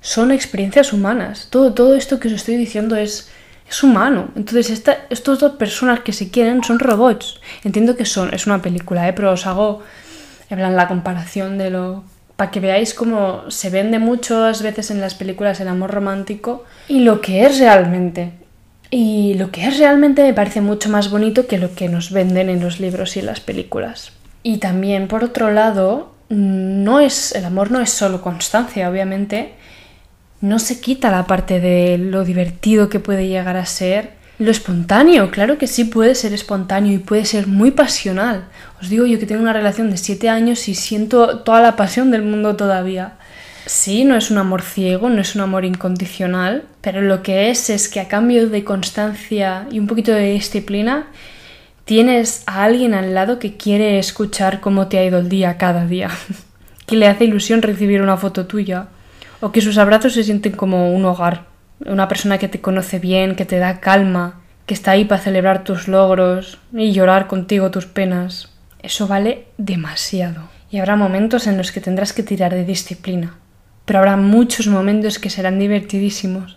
son 0.00 0.30
experiencias 0.30 0.92
humanas. 0.92 1.48
Todo, 1.50 1.74
todo 1.74 1.94
esto 1.96 2.20
que 2.20 2.28
os 2.28 2.34
estoy 2.34 2.56
diciendo 2.56 2.96
es, 2.96 3.28
es 3.68 3.82
humano. 3.82 4.28
Entonces, 4.36 4.70
esta, 4.70 5.06
estas 5.10 5.38
dos 5.38 5.52
personas 5.52 6.00
que 6.00 6.12
se 6.12 6.30
quieren 6.30 6.62
son 6.62 6.78
robots. 6.78 7.40
Entiendo 7.64 7.96
que 7.96 8.04
son, 8.04 8.32
es 8.34 8.46
una 8.46 8.62
película, 8.62 9.08
¿eh? 9.08 9.12
pero 9.12 9.32
os 9.32 9.46
hago 9.46 9.82
en 10.50 10.76
la 10.76 10.88
comparación 10.88 11.58
de 11.58 11.70
lo 11.70 12.04
para 12.36 12.50
que 12.50 12.60
veáis 12.60 12.94
cómo 12.94 13.48
se 13.48 13.70
vende 13.70 13.98
muchas 13.98 14.62
veces 14.62 14.90
en 14.90 15.00
las 15.00 15.14
películas 15.14 15.60
el 15.60 15.68
amor 15.68 15.92
romántico 15.92 16.64
y 16.88 17.00
lo 17.00 17.20
que 17.20 17.44
es 17.44 17.58
realmente. 17.58 18.32
Y 18.90 19.34
lo 19.34 19.50
que 19.50 19.66
es 19.66 19.78
realmente 19.78 20.22
me 20.22 20.34
parece 20.34 20.60
mucho 20.60 20.88
más 20.88 21.10
bonito 21.10 21.46
que 21.46 21.58
lo 21.58 21.74
que 21.74 21.88
nos 21.88 22.10
venden 22.10 22.48
en 22.48 22.60
los 22.60 22.80
libros 22.80 23.16
y 23.16 23.20
en 23.20 23.26
las 23.26 23.40
películas. 23.40 24.12
Y 24.42 24.58
también, 24.58 25.08
por 25.08 25.24
otro 25.24 25.50
lado, 25.50 26.14
no 26.28 27.00
es, 27.00 27.32
el 27.34 27.44
amor 27.44 27.70
no 27.70 27.80
es 27.80 27.90
solo 27.90 28.20
constancia, 28.20 28.88
obviamente. 28.88 29.54
No 30.44 30.58
se 30.58 30.78
quita 30.78 31.10
la 31.10 31.26
parte 31.26 31.58
de 31.58 31.96
lo 31.96 32.22
divertido 32.22 32.90
que 32.90 33.00
puede 33.00 33.28
llegar 33.28 33.56
a 33.56 33.64
ser 33.64 34.10
lo 34.38 34.50
espontáneo, 34.50 35.30
claro 35.30 35.56
que 35.56 35.66
sí 35.66 35.84
puede 35.84 36.14
ser 36.14 36.34
espontáneo 36.34 36.92
y 36.92 36.98
puede 36.98 37.24
ser 37.24 37.46
muy 37.46 37.70
pasional. 37.70 38.44
Os 38.78 38.90
digo 38.90 39.06
yo 39.06 39.18
que 39.18 39.24
tengo 39.24 39.40
una 39.40 39.54
relación 39.54 39.90
de 39.90 39.96
7 39.96 40.28
años 40.28 40.68
y 40.68 40.74
siento 40.74 41.38
toda 41.38 41.62
la 41.62 41.76
pasión 41.76 42.10
del 42.10 42.24
mundo 42.24 42.56
todavía. 42.56 43.14
Sí, 43.64 44.04
no 44.04 44.16
es 44.16 44.30
un 44.30 44.36
amor 44.36 44.60
ciego, 44.60 45.08
no 45.08 45.22
es 45.22 45.34
un 45.34 45.40
amor 45.40 45.64
incondicional, 45.64 46.64
pero 46.82 47.00
lo 47.00 47.22
que 47.22 47.48
es 47.48 47.70
es 47.70 47.88
que 47.88 48.00
a 48.00 48.08
cambio 48.08 48.46
de 48.50 48.64
constancia 48.64 49.66
y 49.70 49.78
un 49.78 49.86
poquito 49.86 50.12
de 50.12 50.32
disciplina, 50.32 51.06
tienes 51.86 52.42
a 52.44 52.64
alguien 52.64 52.92
al 52.92 53.14
lado 53.14 53.38
que 53.38 53.56
quiere 53.56 53.98
escuchar 53.98 54.60
cómo 54.60 54.88
te 54.88 54.98
ha 54.98 55.06
ido 55.06 55.20
el 55.20 55.30
día 55.30 55.56
cada 55.56 55.86
día, 55.86 56.10
que 56.86 56.96
le 56.96 57.08
hace 57.08 57.24
ilusión 57.24 57.62
recibir 57.62 58.02
una 58.02 58.18
foto 58.18 58.44
tuya, 58.46 58.88
o 59.44 59.52
que 59.52 59.60
sus 59.60 59.76
abrazos 59.76 60.14
se 60.14 60.24
sienten 60.24 60.52
como 60.52 60.94
un 60.94 61.04
hogar 61.04 61.52
una 61.84 62.08
persona 62.08 62.38
que 62.38 62.48
te 62.48 62.62
conoce 62.62 62.98
bien, 62.98 63.36
que 63.36 63.44
te 63.44 63.58
da 63.58 63.80
calma, 63.80 64.40
que 64.64 64.72
está 64.72 64.92
ahí 64.92 65.04
para 65.04 65.20
celebrar 65.20 65.64
tus 65.64 65.86
logros 65.86 66.58
y 66.72 66.92
llorar 66.92 67.26
contigo 67.26 67.70
tus 67.70 67.84
penas. 67.84 68.50
Eso 68.82 69.06
vale 69.06 69.46
demasiado. 69.58 70.48
Y 70.70 70.78
habrá 70.78 70.96
momentos 70.96 71.46
en 71.46 71.58
los 71.58 71.72
que 71.72 71.82
tendrás 71.82 72.12
que 72.14 72.22
tirar 72.22 72.54
de 72.54 72.64
disciplina. 72.64 73.36
Pero 73.84 73.98
habrá 73.98 74.16
muchos 74.16 74.66
momentos 74.66 75.18
que 75.18 75.28
serán 75.28 75.58
divertidísimos 75.58 76.56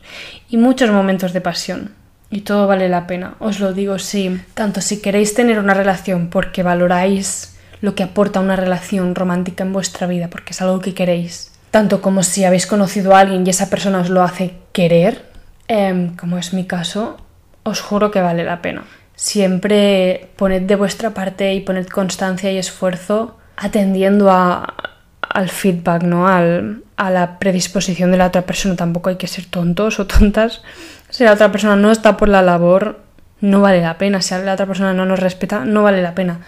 y 0.50 0.56
muchos 0.56 0.90
momentos 0.90 1.34
de 1.34 1.42
pasión. 1.42 1.92
Y 2.30 2.42
todo 2.42 2.68
vale 2.68 2.88
la 2.88 3.06
pena, 3.06 3.36
os 3.40 3.60
lo 3.60 3.74
digo, 3.74 4.00
sí. 4.00 4.40
Tanto 4.54 4.80
si 4.80 5.02
queréis 5.02 5.34
tener 5.34 5.60
una 5.60 5.74
relación 5.74 6.30
porque 6.30 6.64
valoráis 6.64 7.58
lo 7.82 7.96
que 7.96 8.04
aporta 8.04 8.40
una 8.40 8.56
relación 8.56 9.14
romántica 9.14 9.64
en 9.64 9.74
vuestra 9.74 10.08
vida, 10.08 10.30
porque 10.30 10.52
es 10.52 10.62
algo 10.62 10.80
que 10.80 10.94
queréis, 10.94 11.57
tanto 11.72 12.02
como 12.02 12.24
si 12.24 12.46
habéis 12.46 12.68
conocido 12.68 13.16
a 13.16 13.20
alguien 13.20 13.46
y 13.46 13.50
esa 13.50 13.70
persona 13.70 14.00
os 14.00 14.10
lo 14.10 14.24
hace 14.24 14.56
querer, 14.72 15.26
em, 15.68 16.16
como 16.16 16.38
es 16.38 16.54
mi 16.54 16.66
caso, 16.66 17.18
os 17.64 17.82
juro 17.82 18.12
que 18.12 18.22
vale 18.22 18.44
la 18.44 18.62
pena. 18.62 18.84
Siempre 19.16 20.30
poned 20.36 20.64
de 20.64 20.76
vuestra 20.76 21.12
parte 21.12 21.54
y 21.54 21.62
poned 21.62 21.88
constancia 21.88 22.52
y 22.52 22.58
esfuerzo 22.58 23.38
atendiendo 23.58 24.32
a, 24.32 24.76
al 25.22 25.50
feedback, 25.50 26.04
¿no? 26.04 26.28
Al, 26.28 26.84
a 26.96 27.12
la 27.12 27.40
predisposición 27.40 28.12
de 28.12 28.18
la 28.18 28.28
otra 28.28 28.44
persona. 28.44 28.76
Tampoco 28.76 29.10
hay 29.10 29.16
que 29.16 29.28
ser 29.28 29.46
tontos 29.46 30.00
o 30.00 30.08
tontas. 30.08 30.62
Si 31.10 31.24
la 31.24 31.34
otra 31.34 31.52
persona 31.52 31.76
no 31.76 31.92
está 31.92 32.18
por 32.18 32.30
la 32.30 32.42
labor, 32.42 33.00
no 33.42 33.62
vale 33.62 33.82
la 33.82 33.98
pena. 33.98 34.22
Si 34.22 34.34
la 34.36 34.54
otra 34.54 34.66
persona 34.66 34.94
no 34.94 35.06
nos 35.06 35.20
respeta, 35.20 35.66
no 35.66 35.84
vale 35.84 36.02
la 36.02 36.16
pena. 36.16 36.42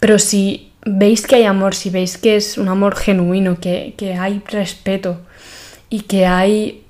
Pero 0.00 0.18
si 0.18 0.72
veis 0.86 1.26
que 1.26 1.34
hay 1.34 1.44
amor, 1.44 1.74
si 1.74 1.90
veis 1.90 2.16
que 2.16 2.36
es 2.36 2.56
un 2.56 2.68
amor 2.68 2.94
genuino, 2.94 3.58
que, 3.60 3.94
que 3.98 4.14
hay 4.14 4.40
respeto 4.46 5.20
y 5.90 6.02
que 6.02 6.26
hay 6.26 6.84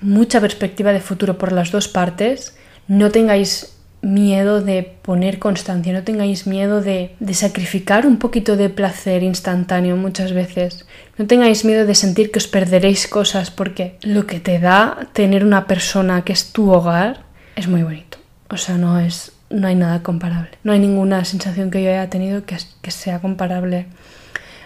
mucha 0.00 0.40
perspectiva 0.40 0.92
de 0.92 1.00
futuro 1.00 1.38
por 1.38 1.52
las 1.52 1.70
dos 1.70 1.86
partes, 1.86 2.56
no 2.88 3.10
tengáis 3.10 3.76
miedo 4.00 4.60
de 4.60 4.82
poner 4.82 5.38
constancia, 5.38 5.92
no 5.92 6.02
tengáis 6.02 6.46
miedo 6.46 6.80
de, 6.80 7.14
de, 7.20 7.34
sacrificar 7.34 8.06
un 8.06 8.18
poquito 8.18 8.56
de 8.56 8.68
placer 8.68 9.22
instantáneo 9.22 9.96
muchas 9.96 10.32
veces. 10.32 10.86
No 11.16 11.26
tengáis 11.26 11.64
miedo 11.64 11.86
de 11.86 11.94
sentir 11.94 12.30
que 12.30 12.38
os 12.38 12.48
perderéis 12.48 13.08
cosas 13.08 13.50
porque 13.50 13.96
lo 14.02 14.26
que 14.26 14.40
te 14.40 14.58
da 14.58 15.08
tener 15.12 15.44
una 15.44 15.66
persona 15.66 16.22
que 16.22 16.32
es 16.32 16.52
tu 16.52 16.70
hogar 16.70 17.24
es 17.56 17.68
muy 17.68 17.82
bonito. 17.82 18.18
O 18.50 18.56
sea, 18.56 18.76
no 18.76 18.98
es 18.98 19.33
no 19.54 19.68
hay 19.68 19.74
nada 19.74 20.02
comparable. 20.02 20.50
No 20.64 20.72
hay 20.72 20.80
ninguna 20.80 21.24
sensación 21.24 21.70
que 21.70 21.82
yo 21.82 21.90
haya 21.90 22.10
tenido 22.10 22.44
que, 22.44 22.58
que 22.82 22.90
sea 22.90 23.20
comparable 23.20 23.86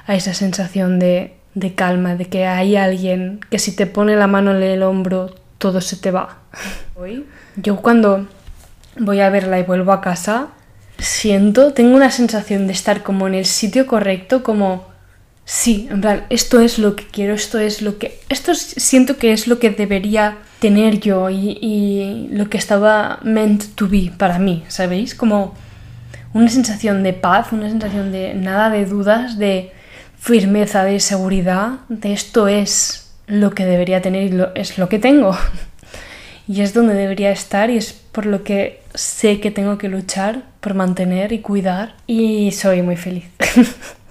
a 0.07 0.15
esa 0.15 0.35
sensación 0.35 0.99
de, 0.99 1.37
de 1.55 1.75
calma, 1.75 2.17
de 2.17 2.27
que 2.27 2.47
hay 2.47 2.77
alguien 2.77 3.41
que 3.51 3.59
si 3.59 3.77
te 3.77 3.87
pone 3.87 4.17
la 4.17 4.27
mano 4.27 4.57
en 4.57 4.63
el 4.63 4.83
hombro 4.83 5.35
todo 5.59 5.81
se 5.81 5.97
te 5.97 6.11
va. 6.11 6.39
Yo 7.57 7.77
cuando 7.77 8.27
voy 8.99 9.21
a 9.21 9.29
verla 9.29 9.59
y 9.59 9.65
vuelvo 9.65 9.93
a 9.93 10.01
casa, 10.01 10.49
siento, 10.99 11.73
tengo 11.73 11.95
una 11.97 12.11
sensación 12.11 12.67
de 12.67 12.73
estar 12.73 13.03
como 13.03 13.27
en 13.27 13.35
el 13.35 13.45
sitio 13.45 13.87
correcto, 13.87 14.43
como 14.43 14.87
sí, 15.45 15.89
en 15.91 16.01
plan, 16.01 16.25
esto 16.31 16.61
es 16.61 16.79
lo 16.79 16.97
que 16.97 17.07
quiero, 17.07 17.35
esto 17.35 17.59
es 17.59 17.83
lo 17.83 17.99
que... 17.99 18.21
Esto 18.29 18.55
siento 18.55 19.17
que 19.17 19.33
es 19.33 19.47
lo 19.47 19.59
que 19.59 19.71
debería 19.71 20.39
tener 20.61 21.01
yo 21.01 21.31
y, 21.31 22.29
lo 22.33 22.49
que 22.49 22.59
estaba 22.59 23.21
meant 23.23 23.75
to 23.75 23.89
be 23.89 24.13
para 24.17 24.39
mí, 24.39 24.65
¿sabéis? 24.69 25.15
Como 25.15 25.55
una 26.35 26.49
sensación 26.49 27.03
de 27.03 27.13
paz, 27.13 27.53
una 27.53 27.69
sensación 27.69 28.13
de 28.13 28.35
nada 28.35 28.71
de 28.71 28.85
dudas, 28.85 29.39
de 29.39 29.73
firmeza, 30.19 30.85
de 30.85 31.01
seguridad, 31.01 31.81
de 31.89 32.13
esto 32.13 32.49
es 32.49 33.13
lo 33.27 33.51
que 33.51 33.65
debería 33.65 34.03
tener 34.03 34.33
y 34.33 34.41
es 34.55 34.79
lo 34.79 34.89
que 34.89 34.99
tengo. 34.99 35.37
y 36.49 36.63
es 36.63 36.75
donde 36.75 36.95
debería 36.95 37.31
estar 37.31 37.71
y 37.71 37.77
es 37.77 37.93
por 37.93 38.27
lo 38.27 38.43
que 38.43 38.83
sé 38.95 39.41
que 39.41 39.51
tengo 39.51 39.79
que 39.79 39.89
luchar 39.89 40.43
por 40.61 40.75
mantener 40.75 41.33
y 41.33 41.41
cuidar 41.41 41.95
y 42.07 42.51
soy 42.53 42.83
muy 42.83 42.97
feliz. 42.97 43.25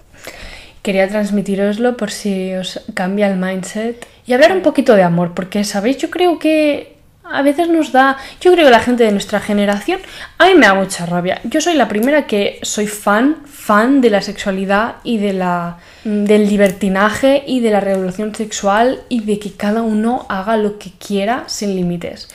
quería 0.87 1.09
transmitiroslo 1.09 1.97
por 1.97 2.11
si 2.11 2.53
os 2.53 2.79
cambia 2.93 3.27
el 3.27 3.35
mindset 3.35 4.07
y 4.25 4.31
hablar 4.31 4.53
un 4.53 4.61
poquito 4.61 4.95
de 4.95 5.03
amor, 5.03 5.33
porque 5.33 5.65
sabéis, 5.65 5.97
yo 5.97 6.09
creo 6.09 6.39
que 6.39 6.95
a 7.25 7.41
veces 7.41 7.67
nos 7.67 7.91
da, 7.91 8.15
yo 8.39 8.53
creo 8.53 8.63
que 8.63 8.71
la 8.71 8.79
gente 8.79 9.03
de 9.03 9.11
nuestra 9.11 9.41
generación, 9.41 9.99
a 10.37 10.45
mí 10.45 10.53
me 10.53 10.65
da 10.65 10.75
mucha 10.75 11.05
rabia. 11.05 11.41
Yo 11.43 11.59
soy 11.59 11.73
la 11.73 11.89
primera 11.89 12.25
que 12.25 12.59
soy 12.61 12.87
fan, 12.87 13.35
fan 13.43 13.99
de 13.99 14.11
la 14.11 14.21
sexualidad 14.21 14.95
y 15.03 15.17
de 15.17 15.33
la 15.33 15.79
del 16.05 16.47
libertinaje 16.47 17.43
y 17.45 17.59
de 17.59 17.71
la 17.71 17.81
revolución 17.81 18.33
sexual 18.33 19.01
y 19.09 19.25
de 19.25 19.39
que 19.39 19.51
cada 19.51 19.81
uno 19.81 20.25
haga 20.29 20.55
lo 20.55 20.79
que 20.79 20.91
quiera 20.91 21.43
sin 21.47 21.75
límites. 21.75 22.29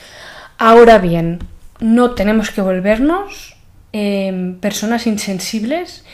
Ahora 0.58 0.98
bien, 0.98 1.38
no 1.80 2.10
tenemos 2.10 2.50
que 2.50 2.60
volvernos 2.60 3.56
em, 3.94 4.56
personas 4.56 5.06
insensibles 5.06 6.04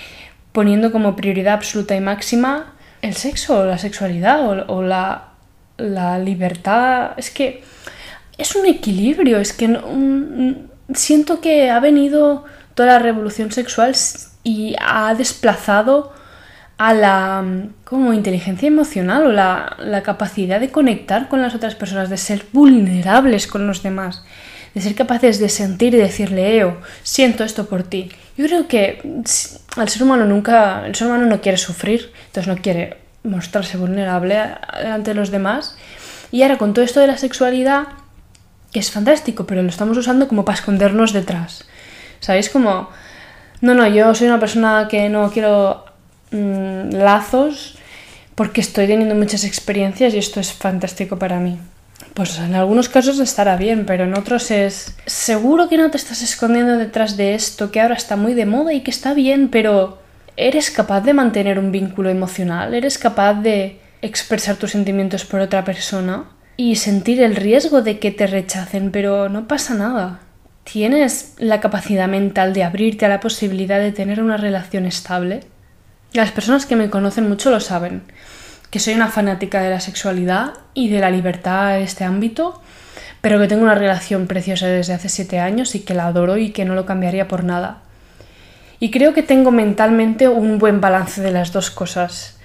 poniendo 0.52 0.92
como 0.92 1.16
prioridad 1.16 1.54
absoluta 1.54 1.94
y 1.94 2.00
máxima 2.00 2.74
el 3.02 3.14
sexo 3.14 3.60
o 3.60 3.64
la 3.64 3.78
sexualidad 3.78 4.46
o, 4.68 4.82
la, 4.82 5.28
la, 5.76 6.18
libertad. 6.18 7.12
Es 7.16 7.30
que 7.30 7.62
es 8.36 8.54
un 8.56 8.66
equilibrio, 8.66 9.38
es 9.38 9.52
que 9.52 9.78
siento 10.94 11.40
que 11.40 11.70
ha 11.70 11.80
venido 11.80 12.44
toda 12.74 12.94
la 12.94 12.98
revolución 12.98 13.52
sexual 13.52 13.94
y 14.42 14.74
ha 14.80 15.14
desplazado 15.14 16.12
a 16.78 16.94
la 16.94 17.44
como 17.84 18.12
inteligencia 18.12 18.68
emocional 18.68 19.26
o 19.26 19.32
la, 19.32 19.76
la, 19.80 20.02
capacidad 20.02 20.60
de 20.60 20.70
conectar 20.70 21.28
con 21.28 21.42
las 21.42 21.54
otras 21.54 21.74
personas, 21.74 22.08
de 22.08 22.16
ser 22.16 22.46
vulnerables 22.52 23.48
con 23.48 23.66
los 23.66 23.82
demás, 23.82 24.22
de 24.74 24.80
ser 24.80 24.94
capaces 24.94 25.38
de 25.38 25.48
sentir 25.48 25.94
y 25.94 25.98
decirle, 25.98 26.56
Eo, 26.56 26.78
siento 27.02 27.44
esto 27.44 27.66
por 27.66 27.82
ti. 27.82 28.10
Yo 28.36 28.46
creo 28.46 28.68
que 28.68 29.02
al 29.76 29.88
ser 29.88 30.02
humano 30.02 30.24
nunca, 30.24 30.86
el 30.86 30.94
ser 30.94 31.08
humano 31.08 31.26
no 31.26 31.40
quiere 31.40 31.58
sufrir, 31.58 32.12
entonces 32.26 32.54
no 32.54 32.60
quiere 32.60 32.98
mostrarse 33.24 33.76
vulnerable 33.76 34.38
ante 34.38 35.14
los 35.14 35.30
demás. 35.30 35.76
Y 36.30 36.42
ahora 36.42 36.58
con 36.58 36.74
todo 36.74 36.84
esto 36.84 37.00
de 37.00 37.06
la 37.06 37.16
sexualidad, 37.16 37.88
que 38.72 38.80
es 38.80 38.90
fantástico, 38.90 39.46
pero 39.46 39.62
lo 39.62 39.68
estamos 39.68 39.96
usando 39.96 40.28
como 40.28 40.44
para 40.44 40.58
escondernos 40.58 41.12
detrás. 41.12 41.64
¿Sabéis? 42.20 42.50
Como, 42.50 42.90
no, 43.60 43.74
no, 43.74 43.86
yo 43.86 44.14
soy 44.14 44.28
una 44.28 44.40
persona 44.40 44.88
que 44.90 45.08
no 45.08 45.30
quiero 45.30 45.84
mm, 46.30 46.90
lazos 46.92 47.78
porque 48.34 48.60
estoy 48.60 48.86
teniendo 48.86 49.14
muchas 49.14 49.44
experiencias 49.44 50.14
y 50.14 50.18
esto 50.18 50.38
es 50.38 50.52
fantástico 50.52 51.18
para 51.18 51.40
mí. 51.40 51.58
Pues 52.14 52.38
en 52.38 52.54
algunos 52.54 52.88
casos 52.88 53.18
estará 53.20 53.56
bien, 53.56 53.86
pero 53.86 54.04
en 54.04 54.16
otros 54.16 54.50
es 54.50 54.94
seguro 55.06 55.68
que 55.68 55.76
no 55.76 55.90
te 55.90 55.96
estás 55.96 56.22
escondiendo 56.22 56.76
detrás 56.76 57.16
de 57.16 57.34
esto 57.34 57.70
que 57.70 57.80
ahora 57.80 57.94
está 57.94 58.16
muy 58.16 58.34
de 58.34 58.46
moda 58.46 58.72
y 58.72 58.80
que 58.80 58.90
está 58.90 59.14
bien, 59.14 59.48
pero 59.48 59.98
eres 60.36 60.70
capaz 60.70 61.00
de 61.02 61.14
mantener 61.14 61.58
un 61.58 61.72
vínculo 61.72 62.10
emocional, 62.10 62.74
eres 62.74 62.98
capaz 62.98 63.34
de 63.34 63.80
expresar 64.02 64.56
tus 64.56 64.72
sentimientos 64.72 65.24
por 65.24 65.40
otra 65.40 65.64
persona 65.64 66.24
y 66.56 66.76
sentir 66.76 67.22
el 67.22 67.36
riesgo 67.36 67.82
de 67.82 67.98
que 67.98 68.10
te 68.10 68.26
rechacen, 68.26 68.90
pero 68.90 69.28
no 69.28 69.46
pasa 69.46 69.74
nada. 69.74 70.20
¿Tienes 70.64 71.34
la 71.38 71.60
capacidad 71.60 72.08
mental 72.08 72.52
de 72.52 72.64
abrirte 72.64 73.06
a 73.06 73.08
la 73.08 73.20
posibilidad 73.20 73.80
de 73.80 73.92
tener 73.92 74.20
una 74.20 74.36
relación 74.36 74.86
estable? 74.86 75.40
Las 76.12 76.32
personas 76.32 76.66
que 76.66 76.76
me 76.76 76.90
conocen 76.90 77.28
mucho 77.28 77.50
lo 77.50 77.60
saben, 77.60 78.02
que 78.70 78.80
soy 78.80 78.94
una 78.94 79.08
fanática 79.08 79.62
de 79.62 79.70
la 79.70 79.80
sexualidad 79.80 80.54
y 80.74 80.88
de 80.88 81.00
la 81.00 81.10
libertad 81.10 81.76
en 81.76 81.82
este 81.82 82.04
ámbito, 82.04 82.60
pero 83.20 83.38
que 83.38 83.48
tengo 83.48 83.62
una 83.62 83.74
relación 83.74 84.26
preciosa 84.26 84.66
desde 84.66 84.92
hace 84.92 85.08
siete 85.08 85.38
años 85.40 85.74
y 85.74 85.80
que 85.80 85.94
la 85.94 86.06
adoro 86.06 86.36
y 86.36 86.50
que 86.50 86.64
no 86.64 86.74
lo 86.74 86.86
cambiaría 86.86 87.28
por 87.28 87.44
nada. 87.44 87.78
Y 88.80 88.90
creo 88.90 89.12
que 89.12 89.22
tengo 89.22 89.50
mentalmente 89.50 90.28
un 90.28 90.58
buen 90.58 90.80
balance 90.80 91.20
de 91.20 91.32
las 91.32 91.52
dos 91.52 91.70
cosas. 91.70 92.36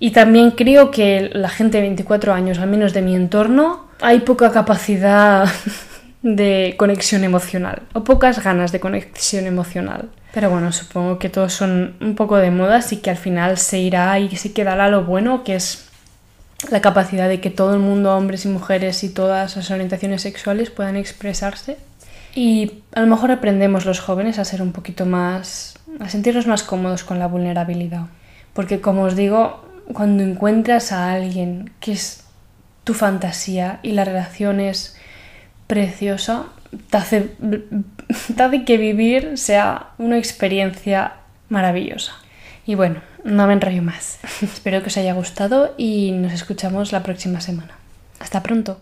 Y 0.00 0.10
también 0.10 0.52
creo 0.52 0.90
que 0.90 1.30
la 1.32 1.48
gente 1.48 1.76
de 1.76 1.82
24 1.82 2.32
años, 2.32 2.58
al 2.58 2.68
menos 2.68 2.92
de 2.92 3.02
mi 3.02 3.14
entorno, 3.14 3.86
hay 4.00 4.20
poca 4.20 4.50
capacidad 4.50 5.46
de 6.22 6.74
conexión 6.76 7.24
emocional 7.24 7.82
o 7.94 8.04
pocas 8.04 8.42
ganas 8.44 8.72
de 8.72 8.80
conexión 8.80 9.46
emocional. 9.46 10.10
Pero 10.32 10.50
bueno, 10.50 10.70
supongo 10.70 11.18
que 11.18 11.28
todos 11.28 11.52
son 11.52 11.96
un 12.00 12.14
poco 12.14 12.36
de 12.36 12.50
moda 12.50 12.80
y 12.90 12.96
que 12.96 13.10
al 13.10 13.16
final 13.16 13.58
se 13.58 13.78
irá 13.78 14.18
y 14.18 14.36
se 14.36 14.52
quedará 14.52 14.88
lo 14.88 15.04
bueno, 15.04 15.42
que 15.42 15.56
es 15.56 15.88
la 16.70 16.80
capacidad 16.80 17.28
de 17.28 17.40
que 17.40 17.50
todo 17.50 17.74
el 17.74 17.80
mundo, 17.80 18.14
hombres 18.14 18.44
y 18.44 18.48
mujeres 18.48 19.02
y 19.02 19.08
todas 19.08 19.56
las 19.56 19.70
orientaciones 19.70 20.22
sexuales 20.22 20.70
puedan 20.70 20.96
expresarse. 20.96 21.78
Y 22.34 22.82
a 22.94 23.00
lo 23.00 23.06
mejor 23.06 23.32
aprendemos 23.32 23.86
los 23.86 23.98
jóvenes 23.98 24.38
a 24.38 24.44
ser 24.44 24.62
un 24.62 24.72
poquito 24.72 25.06
más, 25.06 25.78
a 25.98 26.08
sentirnos 26.08 26.46
más 26.46 26.62
cómodos 26.62 27.02
con 27.02 27.18
la 27.18 27.26
vulnerabilidad. 27.26 28.06
Porque 28.52 28.80
como 28.80 29.02
os 29.02 29.16
digo, 29.16 29.64
cuando 29.92 30.22
encuentras 30.22 30.92
a 30.92 31.10
alguien 31.12 31.72
que 31.80 31.92
es 31.92 32.24
tu 32.84 32.94
fantasía 32.94 33.80
y 33.82 33.92
la 33.92 34.04
relación 34.04 34.60
es 34.60 34.96
preciosa, 35.70 36.46
te 36.90 36.96
hace, 36.96 37.30
que 38.66 38.76
vivir 38.76 39.38
sea 39.38 39.90
una 39.98 40.18
experiencia 40.18 41.14
maravillosa. 41.48 42.14
Y 42.66 42.74
bueno, 42.74 43.00
no 43.24 43.46
me 43.46 43.52
enrollo 43.52 43.82
más. 43.82 44.18
Espero 44.42 44.80
que 44.82 44.88
os 44.88 44.96
haya 44.96 45.14
gustado 45.14 45.74
y 45.78 46.10
nos 46.10 46.32
escuchamos 46.32 46.90
la 46.92 47.02
próxima 47.02 47.40
semana. 47.40 47.74
Hasta 48.18 48.42
pronto. 48.42 48.80